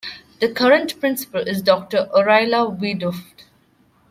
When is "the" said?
0.39-0.51